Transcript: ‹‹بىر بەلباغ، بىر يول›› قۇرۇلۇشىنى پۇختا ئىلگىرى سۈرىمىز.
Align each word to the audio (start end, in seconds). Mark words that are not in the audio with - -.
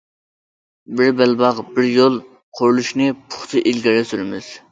‹‹بىر 1.01 1.11
بەلباغ، 1.19 1.59
بىر 1.75 1.85
يول›› 1.89 2.17
قۇرۇلۇشىنى 2.61 3.11
پۇختا 3.35 3.65
ئىلگىرى 3.73 4.11
سۈرىمىز. 4.13 4.51